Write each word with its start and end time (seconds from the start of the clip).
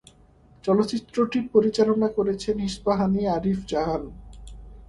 চলচ্চিত্রটি 0.63 1.39
পরিচালনা 1.53 2.07
করেছেন 2.17 2.55
ইস্পাহানী 2.69 3.21
আরিফ 3.35 3.59
জাহান। 3.67 4.03